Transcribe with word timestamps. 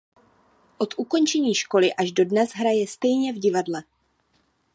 Od 0.79 0.93
ukončení 0.97 1.55
školy 1.55 1.93
až 1.93 2.11
dodnes 2.11 2.51
hraje 2.53 2.87
stejně 2.87 3.33
v 3.33 3.37
divadle. 3.39 3.83